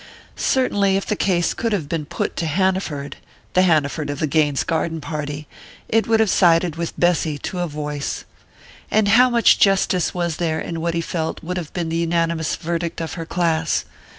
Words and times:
Certainly, 0.35 0.97
if 0.97 1.05
the 1.05 1.15
case 1.15 1.53
could 1.53 1.73
have 1.73 1.87
been 1.87 2.07
put 2.07 2.35
to 2.37 2.47
Hanaford 2.47 3.17
the 3.53 3.61
Hanaford 3.61 4.09
of 4.09 4.17
the 4.17 4.25
Gaines 4.25 4.63
garden 4.63 4.99
party 4.99 5.47
it 5.87 6.07
would 6.07 6.19
have 6.19 6.31
sided 6.31 6.75
with 6.75 6.99
Bessy 6.99 7.37
to 7.37 7.59
a 7.59 7.67
voice. 7.67 8.25
And 8.89 9.09
how 9.09 9.29
much 9.29 9.59
justice 9.59 10.11
was 10.11 10.37
there 10.37 10.59
in 10.59 10.81
what 10.81 10.95
he 10.95 11.01
felt 11.01 11.43
would 11.43 11.57
have 11.57 11.71
been 11.73 11.89
the 11.89 11.97
unanimous 11.97 12.55
verdict 12.55 12.99
of 12.99 13.13
her 13.13 13.27
class? 13.27 13.85